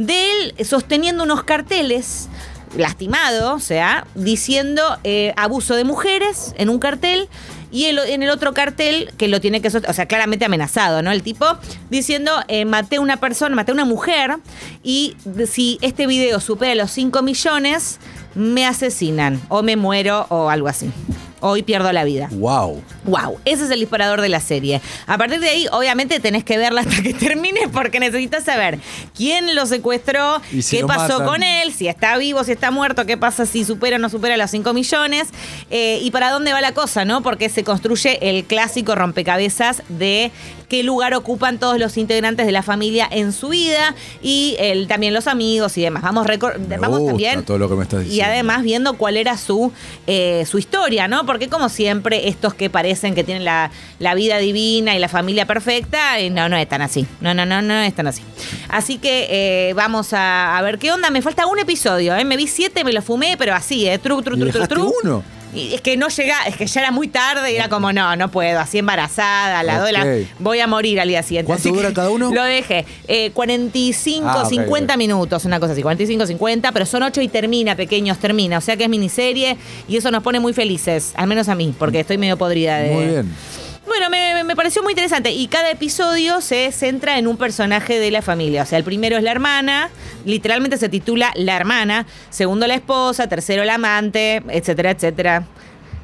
de 0.00 0.30
él 0.56 0.66
sosteniendo 0.66 1.24
unos 1.24 1.44
carteles, 1.44 2.28
lastimado, 2.76 3.54
o 3.54 3.60
sea, 3.60 4.06
diciendo 4.14 4.82
eh, 5.04 5.32
abuso 5.36 5.74
de 5.74 5.84
mujeres 5.84 6.54
en 6.56 6.68
un 6.68 6.78
cartel. 6.78 7.28
Y 7.72 7.84
el- 7.84 8.00
en 8.00 8.24
el 8.24 8.30
otro 8.30 8.52
cartel, 8.52 9.12
que 9.16 9.28
lo 9.28 9.40
tiene 9.40 9.60
que 9.62 9.68
o 9.68 9.92
sea, 9.92 10.06
claramente 10.06 10.44
amenazado, 10.44 11.02
¿no? 11.02 11.12
El 11.12 11.22
tipo 11.22 11.46
diciendo, 11.88 12.32
eh, 12.48 12.64
maté 12.64 12.96
a 12.96 13.00
una 13.00 13.18
persona, 13.18 13.54
maté 13.54 13.70
a 13.70 13.74
una 13.74 13.84
mujer, 13.84 14.38
y 14.82 15.14
si 15.48 15.78
este 15.80 16.08
video 16.08 16.40
supera 16.40 16.74
los 16.74 16.90
5 16.90 17.22
millones, 17.22 18.00
me 18.34 18.66
asesinan, 18.66 19.40
o 19.48 19.62
me 19.62 19.76
muero, 19.76 20.26
o 20.30 20.50
algo 20.50 20.66
así. 20.66 20.90
Hoy 21.40 21.62
pierdo 21.62 21.90
la 21.92 22.04
vida. 22.04 22.28
¡Wow! 22.30 22.82
Wow, 23.04 23.38
ese 23.44 23.64
es 23.64 23.70
el 23.70 23.80
disparador 23.80 24.20
de 24.20 24.28
la 24.28 24.40
serie. 24.40 24.80
A 25.06 25.16
partir 25.18 25.40
de 25.40 25.48
ahí, 25.48 25.66
obviamente, 25.72 26.20
tenés 26.20 26.44
que 26.44 26.58
verla 26.58 26.82
hasta 26.82 27.02
que 27.02 27.14
termine 27.14 27.68
porque 27.72 27.98
necesitas 27.98 28.44
saber 28.44 28.78
quién 29.16 29.54
lo 29.54 29.66
secuestró, 29.66 30.40
Y 30.52 30.62
si 30.62 30.78
qué 30.78 30.86
pasó 30.86 31.20
matan. 31.20 31.26
con 31.26 31.42
él, 31.42 31.72
si 31.72 31.88
está 31.88 32.16
vivo, 32.18 32.44
si 32.44 32.52
está 32.52 32.70
muerto, 32.70 33.06
qué 33.06 33.16
pasa 33.16 33.46
si 33.46 33.64
supera 33.64 33.96
o 33.96 33.98
no 33.98 34.08
supera 34.08 34.36
los 34.36 34.50
5 34.50 34.72
millones 34.72 35.28
eh, 35.70 35.98
y 36.02 36.10
para 36.10 36.30
dónde 36.30 36.52
va 36.52 36.60
la 36.60 36.72
cosa, 36.74 37.04
¿no? 37.04 37.22
Porque 37.22 37.48
se 37.48 37.64
construye 37.64 38.18
el 38.30 38.44
clásico 38.44 38.94
rompecabezas 38.94 39.82
de 39.88 40.30
qué 40.70 40.82
lugar 40.84 41.12
ocupan 41.14 41.58
todos 41.58 41.78
los 41.78 41.96
integrantes 41.98 42.46
de 42.46 42.52
la 42.52 42.62
familia 42.62 43.08
en 43.10 43.32
su 43.32 43.48
vida 43.48 43.94
y 44.22 44.56
el, 44.60 44.86
también 44.86 45.12
los 45.12 45.26
amigos 45.26 45.76
y 45.76 45.82
demás. 45.82 46.02
Vamos, 46.02 46.26
Me 46.26 46.76
vamos 46.78 47.00
gusta 47.00 47.06
también 47.10 47.44
todo 47.44 47.58
lo 47.58 47.68
que 47.68 47.74
me 47.74 47.82
estás 47.82 48.02
y 48.02 48.04
diciendo. 48.04 48.32
además 48.32 48.62
viendo 48.62 48.94
cuál 48.94 49.16
era 49.16 49.36
su, 49.36 49.72
eh, 50.06 50.44
su 50.48 50.58
historia, 50.58 51.08
¿no? 51.08 51.26
Porque 51.26 51.48
como 51.48 51.68
siempre, 51.68 52.28
estos 52.28 52.54
que 52.54 52.70
parecen 52.70 53.14
que 53.16 53.24
tienen 53.24 53.44
la, 53.44 53.70
la 53.98 54.14
vida 54.14 54.38
divina 54.38 54.94
y 54.94 55.00
la 55.00 55.08
familia 55.08 55.44
perfecta, 55.44 56.18
eh, 56.20 56.30
no, 56.30 56.48
no 56.48 56.56
es 56.56 56.68
tan 56.68 56.82
así. 56.82 57.04
No, 57.20 57.34
no, 57.34 57.44
no, 57.44 57.60
no 57.60 57.74
es 57.80 57.92
tan 57.94 58.06
así. 58.06 58.22
Así 58.68 58.98
que 58.98 59.26
eh, 59.28 59.72
vamos 59.74 60.12
a, 60.12 60.56
a 60.56 60.62
ver 60.62 60.78
qué 60.78 60.92
onda. 60.92 61.10
Me 61.10 61.20
falta 61.20 61.46
un 61.46 61.58
episodio, 61.58 62.14
¿eh? 62.14 62.24
Me 62.24 62.36
vi 62.36 62.46
siete, 62.46 62.84
me 62.84 62.92
lo 62.92 63.02
fumé, 63.02 63.36
pero 63.36 63.54
así, 63.54 63.88
¿eh? 63.88 63.98
Tru, 63.98 64.22
tru, 64.22 64.36
¿Y 64.36 64.40
tru, 64.40 64.50
tru, 64.52 64.66
tru. 64.68 64.94
uno? 65.02 65.39
Y 65.54 65.74
es 65.74 65.80
que 65.80 65.96
no 65.96 66.08
llega, 66.08 66.42
es 66.46 66.56
que 66.56 66.66
ya 66.66 66.80
era 66.82 66.90
muy 66.90 67.08
tarde 67.08 67.52
y 67.52 67.56
era 67.56 67.68
como, 67.68 67.92
no, 67.92 68.14
no 68.16 68.30
puedo, 68.30 68.60
así 68.60 68.78
embarazada, 68.78 69.62
la 69.62 69.76
Ok. 69.76 69.80
doy 69.82 69.92
la- 69.92 70.16
voy 70.38 70.60
a 70.60 70.66
morir 70.66 71.00
al 71.00 71.08
día 71.08 71.22
siguiente. 71.22 71.46
¿Cuánto 71.46 71.68
Así 71.68 71.76
dura 71.76 71.92
cada 71.92 72.10
uno? 72.10 72.30
Lo 72.32 72.42
dejé. 72.44 72.86
Eh, 73.08 73.30
45, 73.32 74.26
Ah, 74.28 74.42
ok, 74.42 74.48
50 74.48 74.94
ok. 74.94 74.98
minutos, 74.98 75.44
una 75.44 75.58
cosa 75.60 75.72
así, 75.72 75.82
45, 75.82 76.26
50, 76.26 76.72
pero 76.72 76.86
son 76.86 77.02
8 77.02 77.20
y 77.20 77.28
termina, 77.28 77.74
pequeños, 77.76 78.18
termina. 78.18 78.58
O 78.58 78.60
sea 78.60 78.76
que 78.76 78.84
es 78.84 78.88
miniserie 78.90 79.56
y 79.88 79.96
eso 79.96 80.10
nos 80.10 80.22
pone 80.22 80.38
muy 80.40 80.52
felices, 80.52 81.12
al 81.16 81.26
menos 81.26 81.48
a 81.48 81.54
mí, 81.54 81.74
porque 81.78 82.00
estoy 82.00 82.18
medio 82.18 82.36
podrida 82.36 82.78
de... 82.78 82.90
Muy 82.94 83.06
bien. 83.06 83.34
Me, 84.50 84.56
pareció 84.56 84.82
muy 84.82 84.94
interesante 84.94 85.30
y 85.30 85.46
cada 85.46 85.70
episodio 85.70 86.40
se 86.40 86.72
centra 86.72 87.18
en 87.18 87.28
un 87.28 87.36
personaje 87.36 88.00
de 88.00 88.10
la 88.10 88.20
familia. 88.20 88.64
O 88.64 88.66
sea, 88.66 88.78
el 88.78 88.84
primero 88.84 89.16
es 89.16 89.22
la 89.22 89.30
hermana, 89.30 89.90
literalmente 90.24 90.76
se 90.76 90.88
titula 90.88 91.30
La 91.36 91.54
hermana, 91.54 92.04
segundo 92.30 92.66
la 92.66 92.74
esposa, 92.74 93.28
tercero 93.28 93.62
la 93.62 93.74
amante, 93.74 94.42
etcétera, 94.48 94.90
etcétera 94.90 95.46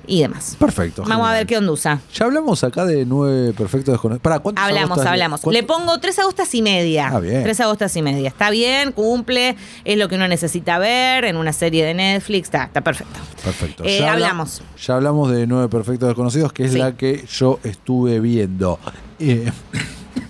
y 0.06 0.20
demás. 0.22 0.56
Perfecto. 0.58 1.02
Vamos 1.06 1.28
a 1.28 1.32
ver 1.32 1.46
qué 1.46 1.56
ondusa. 1.58 2.00
Ya 2.14 2.24
hablamos 2.26 2.62
acá 2.64 2.84
de 2.84 3.04
nueve 3.04 3.52
perfectos 3.52 3.92
desconocidos. 3.92 4.22
Para, 4.22 4.38
¿cuántos 4.40 4.64
Hablamos, 4.64 4.98
agostas- 4.98 5.06
hablamos. 5.12 5.44
Le 5.46 5.62
pongo 5.62 5.98
tres 6.00 6.18
agostas 6.18 6.54
y 6.54 6.62
media. 6.62 7.08
Ah, 7.12 7.20
bien. 7.20 7.42
Tres 7.42 7.60
agostas 7.60 7.94
y 7.96 8.02
media. 8.02 8.28
Está 8.28 8.50
bien, 8.50 8.92
cumple, 8.92 9.56
es 9.84 9.98
lo 9.98 10.08
que 10.08 10.14
uno 10.16 10.28
necesita 10.28 10.78
ver 10.78 11.24
en 11.24 11.36
una 11.36 11.52
serie 11.52 11.84
de 11.84 11.94
Netflix. 11.94 12.44
Está, 12.46 12.64
está 12.64 12.80
perfecto. 12.82 13.18
Perfecto. 13.44 13.84
Eh, 13.84 13.98
Ya 14.00 14.12
habla- 14.12 14.26
hablamos. 14.26 14.62
Ya 14.84 14.94
hablamos 14.96 15.30
de 15.30 15.46
Nueve 15.46 15.68
Perfectos 15.68 16.08
Desconocidos, 16.08 16.52
que 16.52 16.64
es 16.64 16.72
Sí. 16.72 16.78
la 16.78 16.96
que 16.96 17.24
yo 17.26 17.58
estuve 17.64 18.20
viendo. 18.20 18.78
Eh, 19.18 19.50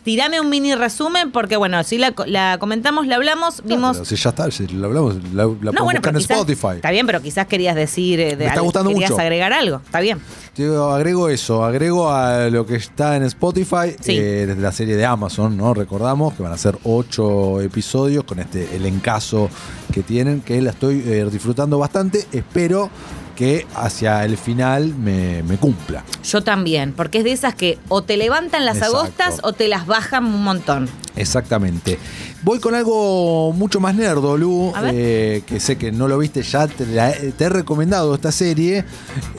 Tirame 0.06 0.40
un 0.40 0.48
mini 0.48 0.72
resumen, 0.76 1.32
porque 1.32 1.56
bueno, 1.56 1.82
si 1.82 1.98
la, 1.98 2.14
la 2.26 2.58
comentamos, 2.60 3.08
la 3.08 3.16
hablamos, 3.16 3.60
vimos. 3.64 3.96
pero 3.96 4.04
si 4.04 4.14
ya 4.14 4.30
está, 4.30 4.48
si 4.52 4.64
la 4.68 4.86
hablamos, 4.86 5.16
la, 5.34 5.42
la 5.46 5.48
podemos 5.48 5.82
buscar 5.82 6.00
pero 6.00 6.18
en 6.18 6.22
quizás- 6.22 6.36
Spotify. 6.38 6.76
Está 6.76 6.92
bien, 6.92 7.06
pero 7.06 7.20
quizás 7.20 7.46
querías 7.48 7.74
decir. 7.74 8.20
eh, 8.20 8.24
de 8.30 8.36
Me 8.36 8.44
está 8.44 8.52
algo, 8.54 8.66
gustando 8.66 8.90
querías 8.90 9.10
mucho. 9.10 9.20
agregar 9.20 9.52
algo. 9.52 9.78
Está 9.84 9.98
bien. 9.98 10.20
Yo 10.54 10.92
agrego 10.92 11.28
eso, 11.28 11.64
agrego 11.64 12.08
a 12.08 12.48
lo 12.50 12.64
que 12.64 12.76
está 12.76 13.16
en 13.16 13.24
Spotify, 13.24 13.96
Sí. 14.00 14.12
eh, 14.16 14.46
desde 14.46 14.62
la 14.62 14.70
serie 14.70 14.94
de 14.94 15.04
Amazon, 15.04 15.56
¿no? 15.56 15.74
Recordamos 15.74 16.34
que 16.34 16.42
van 16.44 16.52
a 16.52 16.56
ser 16.56 16.78
ocho 16.84 17.60
episodios 17.60 18.22
con 18.22 18.38
este 18.38 18.76
elencazo 18.76 19.50
que 19.92 20.04
tienen, 20.04 20.40
que 20.40 20.62
la 20.62 20.70
estoy 20.70 21.02
eh, 21.04 21.26
disfrutando 21.32 21.78
bastante. 21.80 22.24
Espero 22.30 22.90
que 23.36 23.66
hacia 23.76 24.24
el 24.24 24.36
final 24.36 24.94
me, 24.96 25.42
me 25.44 25.56
cumpla. 25.58 26.02
Yo 26.24 26.42
también, 26.42 26.92
porque 26.92 27.18
es 27.18 27.24
de 27.24 27.32
esas 27.32 27.54
que 27.54 27.78
o 27.88 28.02
te 28.02 28.16
levantan 28.16 28.64
las 28.64 28.78
Exacto. 28.78 28.96
agostas 28.98 29.40
o 29.44 29.52
te 29.52 29.68
las 29.68 29.86
bajan 29.86 30.24
un 30.24 30.42
montón. 30.42 30.88
Exactamente. 31.14 31.98
Voy 32.42 32.58
con 32.60 32.74
algo 32.74 33.52
mucho 33.52 33.80
más 33.80 33.94
nerdo, 33.94 34.36
Lu, 34.36 34.72
eh, 34.92 35.42
que 35.46 35.58
sé 35.60 35.76
que 35.76 35.90
no 35.92 36.08
lo 36.08 36.18
viste 36.18 36.42
ya, 36.42 36.66
te, 36.66 36.84
la- 36.86 37.12
te 37.12 37.44
he 37.44 37.48
recomendado 37.48 38.14
esta 38.14 38.30
serie. 38.32 38.84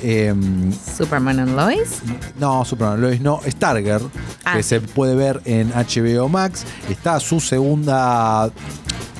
Eh, 0.01 0.33
Superman 0.97 1.39
and 1.39 1.55
Lois. 1.55 1.99
no, 2.39 2.65
Superman 2.65 3.01
Lois, 3.01 3.21
no, 3.21 3.41
Starger, 3.47 4.01
Ah, 4.43 4.55
que 4.57 4.63
sí. 4.63 4.69
se 4.69 4.81
puede 4.81 5.15
ver 5.15 5.41
en 5.45 5.71
HBO 5.71 6.29
Max. 6.29 6.63
Está 6.89 7.19
su 7.19 7.39
segunda, 7.39 8.49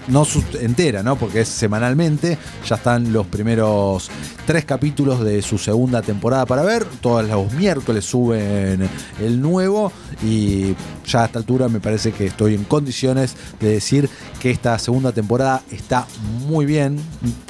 no 0.08 0.26
entera, 0.60 1.04
¿no? 1.04 1.18
Porque 1.18 1.42
es 1.42 1.48
semanalmente. 1.48 2.38
Ya 2.68 2.76
están 2.76 3.12
los 3.12 3.28
primeros 3.28 4.10
tres 4.46 4.66
capítulos 4.66 5.24
de 5.24 5.42
su 5.42 5.58
segunda 5.58 6.02
temporada 6.02 6.46
para 6.46 6.64
ver. 6.64 6.86
Todos 7.02 7.28
los 7.28 7.52
miércoles 7.54 8.06
suben 8.06 8.88
el 9.22 9.42
nuevo. 9.42 9.92
Y 10.24 10.76
ya 11.06 11.24
a 11.24 11.26
esta 11.26 11.40
altura 11.40 11.70
me 11.70 11.80
parece 11.80 12.12
que 12.12 12.28
estoy 12.28 12.56
en 12.56 12.64
condiciones 12.64 13.36
de 13.60 13.70
decir 13.70 14.10
que 14.40 14.52
esta 14.52 14.78
segunda 14.80 15.12
temporada 15.12 15.62
está 15.72 16.08
muy 16.48 16.66
bien, 16.66 17.00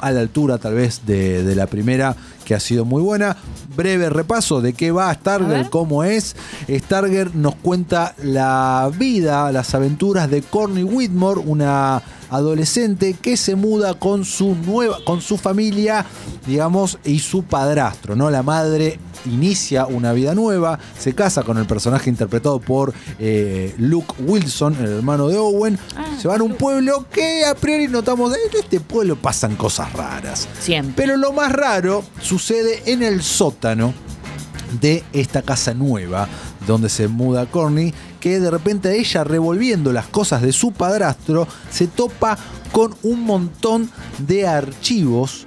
a 0.00 0.10
la 0.10 0.20
altura 0.20 0.58
tal 0.58 0.74
vez 0.74 1.02
de, 1.06 1.44
de 1.44 1.54
la 1.54 1.66
primera, 1.66 2.16
que 2.48 2.54
ha 2.54 2.60
sido 2.60 2.86
muy 2.86 3.02
buena. 3.02 3.36
Breve 3.76 4.08
repaso 4.08 4.62
de 4.62 4.72
qué 4.72 4.90
va 4.90 5.14
ver. 5.38 5.68
cómo 5.68 6.02
es. 6.02 6.34
Starger 6.66 7.36
nos 7.36 7.54
cuenta 7.56 8.14
la 8.22 8.90
vida, 8.98 9.52
las 9.52 9.74
aventuras 9.74 10.30
de 10.30 10.40
Corny 10.40 10.82
Whitmore, 10.82 11.42
una 11.44 12.02
adolescente 12.30 13.12
que 13.12 13.36
se 13.36 13.54
muda 13.54 13.92
con 13.94 14.24
su 14.24 14.54
nueva, 14.54 14.96
con 15.04 15.20
su 15.20 15.36
familia, 15.36 16.06
digamos, 16.46 16.98
y 17.04 17.18
su 17.18 17.42
padrastro, 17.42 18.16
¿no? 18.16 18.30
La 18.30 18.42
madre 18.42 18.98
inicia 19.26 19.86
una 19.86 20.12
vida 20.12 20.34
nueva, 20.34 20.78
se 20.98 21.14
casa 21.14 21.42
con 21.42 21.58
el 21.58 21.66
personaje 21.66 22.10
interpretado 22.10 22.60
por 22.60 22.92
eh, 23.18 23.74
Luke 23.78 24.14
Wilson, 24.20 24.76
el 24.80 24.92
hermano 24.92 25.28
de 25.28 25.38
Owen. 25.38 25.78
Ah, 25.96 26.06
se 26.20 26.28
van 26.28 26.40
a 26.40 26.44
un 26.44 26.54
pueblo 26.54 27.06
que 27.12 27.44
a 27.44 27.54
priori 27.54 27.88
notamos, 27.88 28.32
"Eh, 28.34 28.38
en 28.52 28.60
este 28.60 28.80
pueblo 28.80 29.16
pasan 29.16 29.56
cosas 29.56 29.92
raras. 29.92 30.48
Siempre. 30.60 30.94
Pero 30.96 31.16
lo 31.16 31.32
más 31.32 31.52
raro 31.52 32.04
sucede 32.20 32.82
en 32.86 33.02
el 33.02 33.22
sótano 33.22 33.92
de 34.80 35.02
esta 35.12 35.42
casa 35.42 35.72
nueva 35.74 36.28
donde 36.66 36.90
se 36.90 37.08
muda 37.08 37.46
Corny, 37.46 37.94
que 38.20 38.40
de 38.40 38.50
repente 38.50 38.98
ella 38.98 39.24
revolviendo 39.24 39.92
las 39.92 40.06
cosas 40.06 40.42
de 40.42 40.52
su 40.52 40.72
padrastro 40.72 41.48
se 41.70 41.86
topa 41.86 42.36
con 42.72 42.94
un 43.02 43.22
montón 43.22 43.90
de 44.18 44.46
archivos 44.46 45.46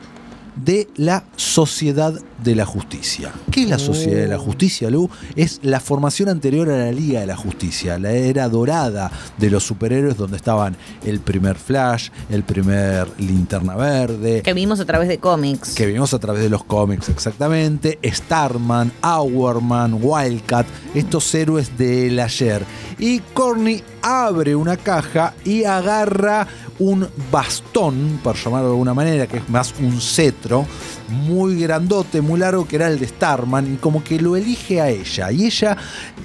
de 0.63 0.87
la 0.95 1.23
Sociedad 1.35 2.13
de 2.43 2.55
la 2.55 2.65
Justicia. 2.65 3.31
¿Qué 3.51 3.63
es 3.63 3.69
la 3.69 3.79
Sociedad 3.79 4.21
de 4.21 4.27
la 4.27 4.37
Justicia, 4.37 4.89
Lu? 4.89 5.09
Es 5.35 5.59
la 5.63 5.79
formación 5.79 6.29
anterior 6.29 6.69
a 6.69 6.77
la 6.77 6.91
Liga 6.91 7.19
de 7.19 7.27
la 7.27 7.35
Justicia, 7.35 7.97
la 7.99 8.11
era 8.11 8.49
dorada 8.49 9.11
de 9.37 9.49
los 9.49 9.63
superhéroes 9.63 10.17
donde 10.17 10.37
estaban 10.37 10.75
el 11.05 11.19
primer 11.19 11.57
Flash, 11.57 12.09
el 12.29 12.43
primer 12.43 13.07
Linterna 13.19 13.75
Verde, 13.75 14.41
Que 14.41 14.53
vimos 14.53 14.79
a 14.79 14.85
través 14.85 15.07
de 15.07 15.17
cómics. 15.19 15.75
que 15.75 15.85
vimos 15.85 16.13
a 16.13 16.19
través 16.19 16.41
de 16.43 16.49
los 16.49 16.63
cómics 16.63 17.09
exactamente, 17.09 17.99
Starman, 18.03 18.91
Hourman, 19.03 19.97
Wildcat, 20.01 20.65
estos 20.95 21.33
héroes 21.35 21.77
del 21.77 22.19
ayer. 22.19 22.65
Y 22.97 23.19
Corny 23.33 23.81
abre 24.01 24.55
una 24.55 24.77
caja 24.77 25.33
y 25.45 25.63
agarra 25.63 26.47
un 26.81 27.07
bastón, 27.31 28.19
por 28.23 28.35
llamarlo 28.35 28.69
de 28.69 28.73
alguna 28.73 28.93
manera, 28.93 29.27
que 29.27 29.37
es 29.37 29.49
más 29.49 29.73
un 29.79 30.01
cetro, 30.01 30.65
muy 31.09 31.61
grandote, 31.61 32.21
muy 32.21 32.39
largo, 32.39 32.67
que 32.67 32.75
era 32.77 32.87
el 32.87 32.99
de 32.99 33.07
Starman, 33.07 33.75
y 33.75 33.77
como 33.77 34.03
que 34.03 34.19
lo 34.19 34.35
elige 34.35 34.81
a 34.81 34.89
ella. 34.89 35.31
Y 35.31 35.45
ella 35.45 35.77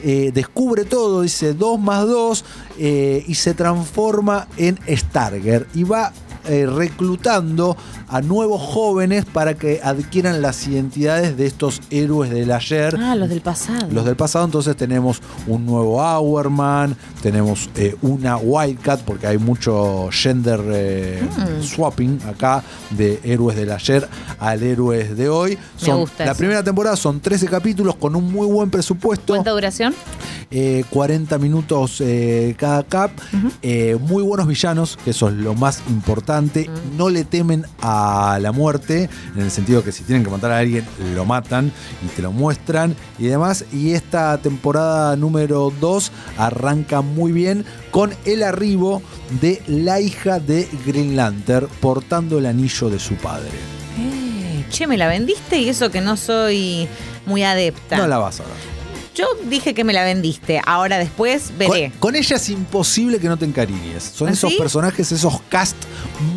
eh, 0.03 0.31
descubre 0.33 0.85
todo, 0.85 1.21
dice 1.23 1.53
2 1.53 1.79
más 1.79 2.07
2, 2.07 2.45
y 2.79 3.35
se 3.35 3.55
transforma 3.55 4.49
en 4.57 4.79
Starger. 4.89 5.67
Y 5.75 5.85
va 5.85 6.13
eh, 6.49 6.65
reclutando 6.65 7.77
a 8.09 8.21
nuevos 8.21 8.61
jóvenes 8.63 9.25
para 9.25 9.55
que 9.55 9.81
adquieran 9.83 10.41
las 10.43 10.67
identidades 10.67 11.37
de 11.37 11.47
estos 11.47 11.81
héroes 11.91 12.31
del 12.31 12.53
ayer. 12.53 12.97
Ah, 13.01 13.15
los 13.17 13.29
del 13.29 13.41
pasado. 13.41 13.89
Los 13.91 14.05
del 14.05 14.17
pasado, 14.17 14.45
entonces 14.45 14.77
tenemos 14.77 15.21
un 15.47 15.67
nuevo 15.67 16.01
Hourman, 16.03 16.97
tenemos 17.23 17.69
eh, 17.77 17.97
una 18.03 18.37
Wildcat, 18.37 19.01
porque 19.03 19.27
hay 19.27 19.39
mucho 19.39 20.09
gender 20.13 20.61
eh, 20.73 21.23
Mm. 21.37 21.63
swapping 21.63 22.21
acá 22.29 22.63
de 22.91 23.21
héroes 23.25 23.57
del 23.57 23.71
ayer 23.73 24.09
al 24.39 24.63
héroes 24.63 25.17
de 25.17 25.29
hoy. 25.29 25.59
Son, 25.77 26.01
gusta 26.01 26.25
la 26.25 26.31
eso. 26.33 26.39
primera 26.39 26.63
temporada 26.63 26.97
son 26.97 27.21
13 27.21 27.47
capítulos 27.49 27.97
con 27.97 28.15
un 28.17 28.31
muy 28.31 28.47
buen 28.47 28.71
presupuesto. 28.71 29.33
¿Cuánta 29.35 29.51
duración? 29.51 29.95
Eh, 30.51 30.85
40 30.91 31.39
minutos 31.39 32.01
eh, 32.01 32.55
cada 32.59 32.83
cap. 32.85 33.11
Muy 34.01 34.23
buenos 34.23 34.47
villanos, 34.47 34.97
que 35.05 35.11
eso 35.11 35.29
es 35.29 35.35
lo 35.35 35.55
más 35.55 35.83
importante. 35.89 36.71
No 36.97 37.09
le 37.11 37.25
temen 37.25 37.65
a 37.81 37.96
la 38.41 38.53
muerte, 38.53 39.09
en 39.35 39.43
el 39.43 39.51
sentido 39.51 39.83
que 39.83 39.93
si 39.93 40.05
tienen 40.05 40.25
que 40.25 40.31
matar 40.31 40.51
a 40.51 40.59
alguien, 40.59 40.85
lo 41.15 41.25
matan 41.25 41.73
y 42.05 42.09
te 42.09 42.23
lo 42.23 42.33
muestran 42.33 42.95
y 43.19 43.27
demás. 43.27 43.65
Y 43.73 43.93
esta 43.93 44.39
temporada 44.39 45.17
número 45.17 45.73
2 45.81 46.13
arranca 46.39 47.01
muy 47.01 47.33
bien 47.33 47.65
con 47.91 48.15
el 48.25 48.43
arribo 48.43 49.03
de 49.41 49.63
la 49.67 50.01
hija 50.01 50.39
de 50.39 50.69
Green 50.87 51.17
Lantern 51.17 51.69
portando 51.81 52.39
el 52.39 52.47
anillo 52.47 52.91
de 52.91 52.99
su 52.99 53.15
padre. 53.17 53.51
Eh, 53.99 54.65
che, 54.71 54.87
me 54.87 54.97
la 54.97 55.09
vendiste 55.09 55.59
y 55.59 55.69
eso 55.69 55.91
que 55.91 56.01
no 56.01 56.17
soy 56.17 56.89
muy 57.27 57.43
adepta. 57.43 57.97
No 57.97 58.07
la 58.07 58.19
vas 58.19 58.41
a 58.41 58.45
ver. 58.45 58.76
Yo 59.17 59.25
dije 59.49 59.73
que 59.73 59.83
me 59.83 59.93
la 59.95 60.05
vendiste. 60.05 60.61
Ahora 60.67 60.99
después 60.99 61.51
veré. 61.59 61.91
Con, 61.93 62.13
con 62.13 62.17
ella 62.17 62.37
es 62.37 62.49
imposible 62.51 63.19
que 63.19 63.29
no 63.29 63.37
te 63.39 63.47
encariñes. 63.47 64.03
Son 64.15 64.29
¿Ah, 64.29 64.33
esos 64.33 64.53
personajes, 64.55 65.11
esos 65.11 65.41
cast 65.49 65.77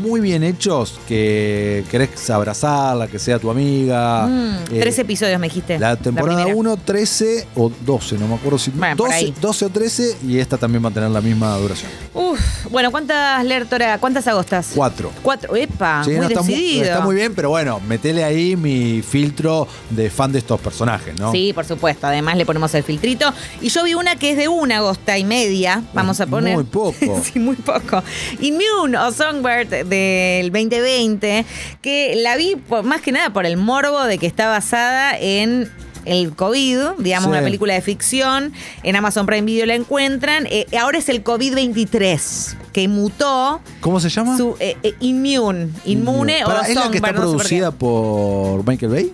muy 0.02 0.22
bien 0.22 0.44
hechos 0.44 0.98
que 1.08 1.84
querés 1.92 2.30
abrazarla, 2.30 3.08
que 3.08 3.20
sea 3.20 3.38
tu 3.38 3.50
amiga. 3.52 4.28
Mm, 4.28 4.56
Eh, 4.72 4.80
tres 4.80 4.98
episodios 5.00 5.40
me 5.40 5.48
dijiste. 5.48 5.78
La 5.78 5.96
temporada 5.98 6.44
primera. 6.44 6.58
1, 6.58 6.78
13 6.78 7.48
o 7.56 7.70
12, 7.86 8.18
no 8.18 8.28
me 8.28 8.36
acuerdo 8.36 8.58
si. 8.58 8.72
Bueno, 8.72 8.96
por 8.96 9.08
12, 9.10 9.18
ahí. 9.18 9.34
12 9.42 9.66
o 9.66 9.70
13 9.70 10.18
y 10.28 10.38
esta 10.40 10.58
también 10.58 10.84
va 10.84 10.90
a 10.90 10.94
tener 10.94 11.10
la 11.10 11.22
misma 11.22 11.58
duración. 11.58 11.92
Uf, 12.14 12.40
bueno, 12.70 12.92
¿cuántas 12.92 13.44
lertora, 13.46 13.98
cuántas 14.00 14.26
agostas? 14.28 14.72
4. 14.76 15.12
Cuatro. 15.22 15.56
Epa, 15.56 16.02
Sí, 16.06 16.12
muy 16.12 16.20
no, 16.20 16.28
está, 16.28 16.42
muy, 16.44 16.54
decidido. 16.54 16.84
está 16.86 17.00
muy 17.02 17.16
bien, 17.16 17.36
pero 17.36 17.50
bueno, 17.50 17.80
metele 17.88 18.24
ahí 18.24 18.56
mi 18.56 19.02
filtro 19.02 19.68
de 19.90 20.10
fan 20.10 20.32
de 20.32 20.40
estos 20.40 20.60
personajes, 20.62 21.18
¿no? 21.20 21.32
Sí, 21.32 21.52
por 21.54 21.66
supuesto. 21.66 22.08
Además 22.08 22.38
le 22.38 22.46
ponemos 22.46 22.69
el 22.78 22.84
filtrito. 22.84 23.34
Y 23.62 23.70
yo 23.70 23.84
vi 23.84 23.94
una 23.94 24.16
que 24.16 24.32
es 24.32 24.38
de 24.38 24.48
una 24.48 24.78
agosta 24.78 25.18
y 25.18 25.24
media. 25.24 25.84
Vamos 25.94 26.20
a 26.22 26.28
poner. 26.28 26.56
Muy 26.56 26.64
poco. 26.66 27.22
sí, 27.24 27.40
muy 27.40 27.56
poco. 27.56 28.04
Immune 28.40 28.98
o 28.98 29.12
Songbird 29.12 29.86
del 29.86 30.52
2020, 30.52 31.46
que 31.82 32.16
la 32.18 32.36
vi 32.38 32.56
por- 32.56 32.84
más 32.84 33.02
que 33.02 33.12
nada 33.12 33.32
por 33.34 33.46
el 33.46 33.58
morbo 33.58 34.04
de 34.04 34.18
que 34.18 34.28
está 34.28 34.48
basada 34.48 35.18
en 35.20 35.72
el 36.06 36.34
COVID, 36.36 36.78
digamos, 37.00 37.26
Sí. 37.26 37.30
una 37.32 37.42
película 37.42 37.74
de 37.74 37.82
ficción. 37.82 38.54
En 38.84 38.96
Amazon 38.96 39.26
Prime 39.26 39.42
Video 39.44 39.66
la 39.66 39.76
encuentran. 39.76 40.48
Eh, 40.50 40.66
ahora 40.80 40.98
es 40.98 41.10
el 41.10 41.24
COVID-23, 41.24 42.56
que 42.74 42.88
mutó 42.88 43.60
¿Cómo 43.82 44.00
se 44.00 44.10
llama? 44.10 44.38
su 44.38 44.56
eh, 44.60 44.78
eh, 44.82 44.94
Immune, 45.02 45.70
inmune 45.86 46.42
Pará, 46.46 46.62
o 46.62 46.64
¿Es 46.64 46.76
la 46.76 46.90
que 46.90 46.98
está 46.98 47.12
no 47.12 47.18
sé 47.20 47.24
por 47.26 47.32
producida 47.38 47.72
por 47.72 48.66
Michael 48.68 48.92
Bay? 48.92 49.14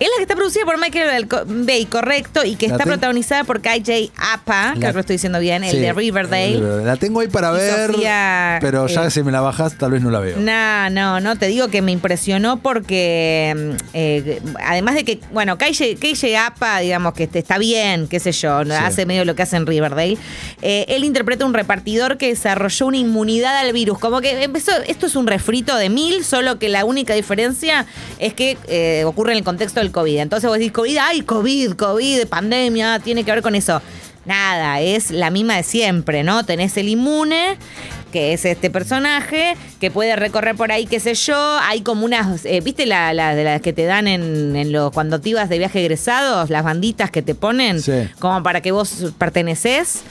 Es 0.00 0.08
la 0.08 0.16
que 0.16 0.22
está 0.22 0.34
producida 0.34 0.64
por 0.64 0.78
Michael 0.80 1.28
Bay, 1.46 1.84
correcto, 1.84 2.42
y 2.44 2.56
que 2.56 2.68
La 2.68 2.74
está 2.74 2.84
protagonizada 2.84 3.44
por 3.44 3.60
KJ 3.60 4.10
Apa, 4.16 4.74
que 4.80 4.90
lo 4.92 5.00
estoy 5.00 5.14
diciendo 5.16 5.38
bien, 5.40 5.62
el 5.62 5.72
Sí, 5.72 5.78
de 5.78 5.92
Riverdale. 5.92 6.58
La 6.84 6.96
tengo 6.96 7.20
ahí 7.20 7.28
para 7.28 7.50
Y 7.52 7.56
ver, 7.58 7.92
Sofía, 7.92 8.58
pero 8.62 8.86
ya 8.86 9.04
eh, 9.04 9.10
si 9.10 9.22
me 9.22 9.30
la 9.30 9.42
bajas 9.42 9.76
tal 9.76 9.90
vez 9.92 10.00
no 10.02 10.10
la 10.10 10.20
veo. 10.20 10.38
No, 10.38 10.88
no, 10.88 11.20
no, 11.20 11.36
te 11.36 11.48
digo 11.48 11.68
que 11.68 11.82
me 11.82 11.92
impresionó 11.92 12.56
porque 12.62 13.54
mm, 13.54 13.84
eh, 13.92 14.40
además 14.64 14.94
de 14.94 15.04
que, 15.04 15.20
bueno, 15.32 15.58
KJ, 15.58 15.96
KJ 16.00 16.34
Apa, 16.46 16.78
digamos 16.80 17.12
que 17.12 17.28
está 17.32 17.58
bien, 17.58 18.08
qué 18.08 18.20
sé 18.20 18.32
yo, 18.32 18.64
Sí. 18.64 18.70
hace 18.72 19.04
medio 19.04 19.24
lo 19.26 19.34
que 19.34 19.42
hace 19.42 19.56
en 19.56 19.66
Riverdale, 19.66 20.16
eh, 20.62 20.86
él 20.88 21.04
interpreta 21.04 21.44
un 21.44 21.52
repartidor 21.52 22.16
que 22.16 22.28
desarrolló 22.28 22.86
una 22.86 22.96
inmunidad 22.96 23.54
al 23.58 23.72
virus, 23.74 23.98
como 23.98 24.22
que 24.22 24.42
empezó, 24.42 24.72
esto 24.86 25.06
es 25.06 25.14
un 25.14 25.26
refrito 25.26 25.76
de 25.76 25.90
mil, 25.90 26.24
solo 26.24 26.58
que 26.58 26.70
la 26.70 26.86
única 26.86 27.12
diferencia 27.14 27.84
es 28.18 28.32
que 28.32 28.56
eh, 28.68 29.04
ocurre 29.04 29.32
en 29.32 29.38
el 29.38 29.44
contexto 29.44 29.80
del 29.80 29.89
COVID. 29.90 30.18
Entonces 30.18 30.48
vos 30.48 30.58
decís, 30.58 30.72
COVID, 30.72 30.96
ay, 31.00 31.20
COVID, 31.22 31.72
COVID, 31.72 32.26
pandemia, 32.26 32.98
tiene 33.00 33.24
que 33.24 33.30
ver 33.32 33.42
con 33.42 33.54
eso. 33.54 33.80
Nada, 34.26 34.80
es 34.80 35.10
la 35.10 35.30
misma 35.30 35.56
de 35.56 35.62
siempre, 35.62 36.22
¿no? 36.22 36.44
Tenés 36.44 36.76
el 36.76 36.88
inmune, 36.88 37.56
que 38.12 38.32
es 38.34 38.44
este 38.44 38.68
personaje, 38.68 39.56
que 39.80 39.90
puede 39.90 40.14
recorrer 40.14 40.56
por 40.56 40.70
ahí, 40.72 40.84
qué 40.86 41.00
sé 41.00 41.14
yo. 41.14 41.58
Hay 41.62 41.80
como 41.80 42.04
unas, 42.04 42.44
eh, 42.44 42.60
¿viste 42.60 42.84
la, 42.84 43.14
la- 43.14 43.34
de 43.34 43.44
las 43.44 43.60
que 43.62 43.72
te 43.72 43.84
dan 43.86 44.06
en, 44.08 44.54
en 44.56 44.72
los 44.72 44.92
cuando 44.92 45.20
te 45.20 45.30
ibas 45.30 45.48
de 45.48 45.56
viaje 45.58 45.80
egresados? 45.80 46.50
Las 46.50 46.64
banditas 46.64 47.10
que 47.10 47.22
te 47.22 47.34
ponen, 47.34 47.80
Sí. 47.80 47.92
como 48.18 48.42
para 48.42 48.60
que 48.60 48.72
vos 48.72 49.06
perteneces. 49.16 50.02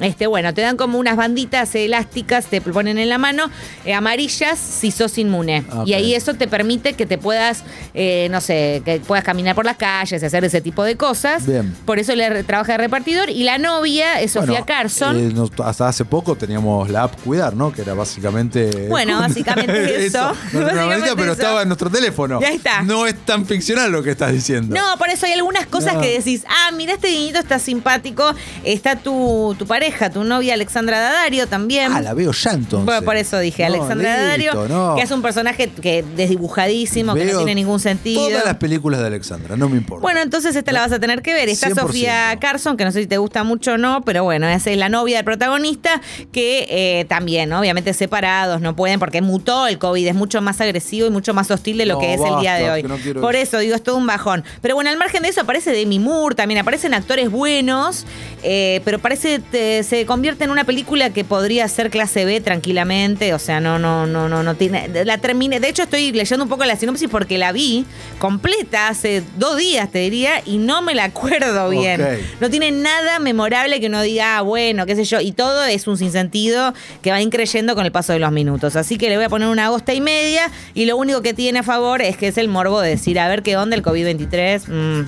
Este, 0.00 0.26
bueno, 0.26 0.54
te 0.54 0.60
dan 0.60 0.76
como 0.76 0.98
unas 0.98 1.16
banditas 1.16 1.74
elásticas, 1.74 2.46
te 2.46 2.60
ponen 2.60 2.98
en 2.98 3.08
la 3.08 3.18
mano, 3.18 3.50
eh, 3.84 3.94
amarillas 3.94 4.58
si 4.58 4.90
sos 4.90 5.18
inmune. 5.18 5.64
Ok. 5.72 5.86
Y 5.88 5.94
ahí 5.94 6.14
eso 6.14 6.34
te 6.34 6.46
permite 6.48 6.92
que 6.94 7.06
te 7.06 7.18
puedas, 7.18 7.64
eh, 7.94 8.28
no 8.30 8.40
sé, 8.40 8.82
que 8.84 9.00
puedas 9.00 9.24
caminar 9.24 9.54
por 9.54 9.64
las 9.64 9.76
calles, 9.76 10.22
hacer 10.22 10.44
ese 10.44 10.60
tipo 10.60 10.84
de 10.84 10.96
cosas. 10.96 11.46
Bien. 11.46 11.74
Por 11.84 11.98
eso 11.98 12.14
le 12.14 12.44
trabaja 12.44 12.72
de 12.72 12.78
repartidor. 12.78 13.30
Y 13.30 13.44
la 13.44 13.58
novia 13.58 14.20
es 14.20 14.32
Sofía 14.32 14.50
Bueno, 14.50 14.66
Carson. 14.66 15.16
eh, 15.18 15.32
nos- 15.34 15.50
hasta 15.64 15.88
hace 15.88 16.04
poco 16.04 16.36
teníamos 16.36 16.88
la 16.90 17.04
app 17.04 17.18
Cuidar, 17.24 17.54
¿no? 17.56 17.72
Que 17.72 17.82
era 17.82 17.94
básicamente. 17.94 18.88
Bueno, 18.88 19.18
básicamente 19.20 20.06
eso. 20.06 20.20
No 20.52 20.60
Básicamente 20.60 20.76
bandita, 20.86 21.16
pero 21.16 21.32
eso. 21.32 21.42
estaba 21.42 21.62
en 21.62 21.68
nuestro 21.68 21.90
teléfono. 21.90 22.38
Y 22.40 22.44
ahí 22.44 22.56
está. 22.56 22.82
No 22.82 23.06
es 23.06 23.16
tan 23.24 23.46
ficcional 23.46 23.90
lo 23.90 24.02
que 24.02 24.10
estás 24.10 24.32
diciendo. 24.32 24.74
No, 24.74 24.96
por 24.98 25.08
eso 25.08 25.26
hay 25.26 25.32
algunas 25.32 25.66
cosas 25.66 25.94
No. 25.94 26.00
que 26.00 26.18
decís, 26.18 26.44
ah, 26.48 26.70
mira, 26.72 26.94
este 26.94 27.10
niñito 27.10 27.38
está 27.38 27.58
simpático, 27.58 28.34
está 28.64 28.96
tu, 28.96 29.54
tu 29.58 29.66
pareja, 29.66 29.87
tu 30.12 30.24
novia 30.24 30.54
Alexandra 30.54 31.00
Daddario 31.00 31.46
también. 31.46 31.92
Ah, 31.92 32.00
la 32.00 32.14
veo 32.14 32.32
ya 32.32 32.52
entonces. 32.52 32.84
Bueno, 32.84 33.02
por 33.02 33.16
eso 33.16 33.38
dije, 33.38 33.62
No, 33.68 33.74
Alexandra 33.74 34.10
listo, 34.10 34.22
Daddario, 34.56 34.68
no. 34.68 34.96
que 34.96 35.02
es 35.02 35.10
un 35.10 35.22
personaje 35.22 35.68
que 35.68 36.04
desdibujadísimo, 36.16 37.14
que 37.14 37.24
no 37.26 37.38
tiene 37.38 37.54
ningún 37.54 37.80
sentido. 37.80 38.28
Todas 38.28 38.44
las 38.44 38.56
películas 38.56 39.00
de 39.00 39.06
Alexandra, 39.06 39.56
no 39.56 39.68
me 39.68 39.76
importa. 39.76 40.02
Bueno, 40.02 40.20
entonces 40.20 40.54
esta 40.56 40.72
la 40.72 40.80
vas 40.80 40.92
a 40.92 40.98
tener 40.98 41.22
que 41.22 41.34
ver. 41.34 41.48
Está 41.48 41.68
100%. 41.70 41.74
Sofía 41.80 42.36
Carson, 42.40 42.76
que 42.76 42.84
no 42.84 42.92
sé 42.92 43.00
si 43.02 43.06
te 43.06 43.18
gusta 43.18 43.44
mucho 43.44 43.72
o 43.74 43.78
no, 43.78 44.02
pero 44.02 44.24
bueno, 44.24 44.48
esa 44.48 44.70
es 44.70 44.76
la 44.78 44.88
novia 44.88 45.16
del 45.16 45.24
protagonista, 45.24 46.00
que 46.32 46.66
eh, 46.70 47.04
también, 47.06 47.48
¿no? 47.48 47.60
obviamente 47.60 47.92
separados, 47.94 48.60
no 48.60 48.76
pueden, 48.76 48.98
porque 49.00 49.22
mutó 49.22 49.66
el 49.66 49.78
COVID, 49.78 50.06
es 50.06 50.14
mucho 50.14 50.40
más 50.40 50.60
agresivo 50.60 51.06
y 51.06 51.10
mucho 51.10 51.34
más 51.34 51.50
hostil 51.50 51.78
de 51.78 51.86
lo 51.86 51.94
No, 51.94 52.00
que 52.00 52.14
es 52.14 52.20
el 52.20 52.40
día 52.40 52.54
de 52.54 52.70
hoy. 52.70 52.82
no 52.82 52.96
Por 53.20 53.36
eso. 53.36 53.58
digo, 53.58 53.74
es 53.74 53.82
todo 53.82 53.96
un 53.96 54.06
bajón. 54.06 54.44
Pero 54.62 54.74
bueno, 54.74 54.90
al 54.90 54.96
margen 54.98 55.22
de 55.22 55.28
eso 55.28 55.40
aparece 55.40 55.70
Demi 55.72 55.98
Moore, 55.98 56.34
también 56.34 56.60
aparecen 56.60 56.94
actores 56.94 57.30
buenos, 57.30 58.04
eh, 58.42 58.80
pero 58.84 58.98
parece 58.98 59.40
se 59.82 60.06
convierte 60.06 60.44
en 60.44 60.50
una 60.50 60.64
película 60.64 61.10
que 61.10 61.24
podría 61.24 61.66
ser 61.68 61.90
clase 61.90 62.24
B 62.24 62.40
tranquilamente, 62.40 63.34
o 63.34 63.38
sea, 63.38 63.60
no, 63.60 63.78
no, 63.78 64.06
no, 64.06 64.28
no, 64.28 64.42
no 64.42 64.54
tiene. 64.54 64.88
La 65.04 65.18
terminé, 65.18 65.60
de 65.60 65.68
hecho 65.68 65.82
estoy 65.82 66.12
leyendo 66.12 66.44
un 66.44 66.48
poco 66.48 66.64
la 66.64 66.76
sinopsis 66.76 67.08
porque 67.08 67.38
la 67.38 67.52
vi 67.52 67.84
completa 68.18 68.88
hace 68.88 69.22
dos 69.36 69.56
días, 69.56 69.90
te 69.90 69.98
diría, 69.98 70.42
y 70.44 70.58
no 70.58 70.82
me 70.82 70.94
la 70.94 71.04
acuerdo 71.04 71.68
bien. 71.68 72.04
No 72.40 72.50
tiene 72.50 72.70
nada 72.70 73.18
memorable 73.18 73.80
que 73.80 73.86
uno 73.86 74.02
diga, 74.02 74.38
ah, 74.38 74.42
bueno, 74.42 74.86
qué 74.86 74.96
sé 74.96 75.04
yo, 75.04 75.20
y 75.20 75.32
todo 75.32 75.64
es 75.64 75.86
un 75.86 75.96
sinsentido 75.96 76.74
que 77.02 77.10
va 77.10 77.20
increyendo 77.20 77.74
con 77.74 77.84
el 77.84 77.92
paso 77.92 78.12
de 78.12 78.18
los 78.18 78.32
minutos. 78.32 78.76
Así 78.76 78.98
que 78.98 79.08
le 79.08 79.16
voy 79.16 79.24
a 79.24 79.28
poner 79.28 79.48
una 79.48 79.66
agosta 79.66 79.94
y 79.94 80.00
media, 80.00 80.50
y 80.74 80.86
lo 80.86 80.96
único 80.96 81.22
que 81.22 81.34
tiene 81.34 81.60
a 81.60 81.62
favor 81.62 82.02
es 82.02 82.16
que 82.16 82.28
es 82.28 82.38
el 82.38 82.48
morbo 82.48 82.80
de 82.80 82.90
decir, 82.90 83.18
a 83.18 83.28
ver 83.28 83.42
qué 83.42 83.56
onda 83.56 83.76
el 83.76 83.82
COVID-23, 83.82 84.68
mm, 84.68 85.06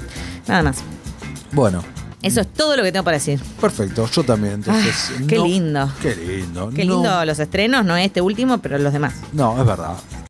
nada 0.49 0.63
más. 0.63 0.83
Bueno, 1.53 1.85
Eso 2.23 2.41
es 2.43 2.49
todo 2.53 2.77
lo 2.77 2.83
que 2.83 2.93
tengo 2.93 3.05
para 3.05 3.17
decir. 3.17 3.41
Perfecto, 3.61 4.07
yo 4.07 4.23
también. 4.25 4.55
Entonces, 4.55 5.11
Ah, 5.17 5.23
qué 5.27 5.37
no- 5.37 5.45
lindo. 5.47 5.91
Qué 6.03 6.15
lindo. 6.15 6.71
Qué 6.71 6.85
No- 6.85 6.95
lindo 6.95 7.25
los 7.25 7.39
estrenos, 7.39 7.85
no 7.85 7.97
este 7.97 8.21
último, 8.21 8.59
pero 8.59 8.79
los 8.79 8.93
demás. 8.93 9.15
No, 9.33 9.59
es 9.59 9.67
verdad. 9.67 9.95